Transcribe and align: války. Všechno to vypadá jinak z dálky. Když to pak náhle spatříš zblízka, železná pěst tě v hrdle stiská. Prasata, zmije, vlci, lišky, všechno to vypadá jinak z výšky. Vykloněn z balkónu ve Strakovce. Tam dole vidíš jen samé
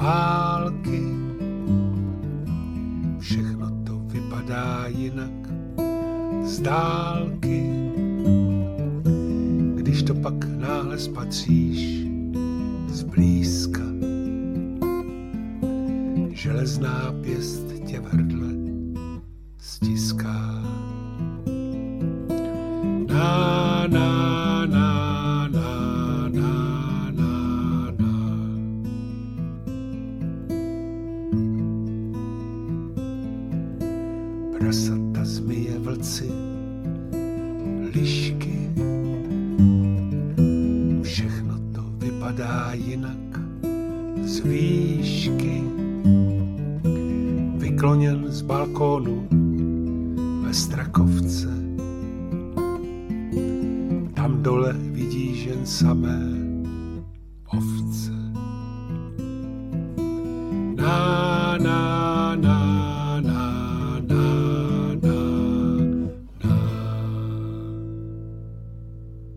války. 0.00 1.02
Všechno 3.18 3.70
to 3.86 3.98
vypadá 3.98 4.86
jinak 4.86 5.50
z 6.44 6.60
dálky. 6.60 7.70
Když 9.74 10.02
to 10.02 10.14
pak 10.14 10.44
náhle 10.44 10.98
spatříš 10.98 12.06
zblízka, 12.88 13.82
železná 16.32 17.14
pěst 17.22 17.66
tě 17.86 18.00
v 18.00 18.12
hrdle 18.12 18.48
stiská. 19.58 20.59
Prasata, 34.60 35.24
zmije, 35.24 35.78
vlci, 35.78 36.28
lišky, 37.94 38.70
všechno 41.02 41.54
to 41.74 41.82
vypadá 41.98 42.72
jinak 42.72 43.40
z 44.22 44.40
výšky. 44.40 45.64
Vykloněn 47.56 48.24
z 48.28 48.42
balkónu 48.42 49.28
ve 50.42 50.54
Strakovce. 50.54 51.48
Tam 54.14 54.42
dole 54.42 54.72
vidíš 54.72 55.44
jen 55.44 55.66
samé 55.66 56.39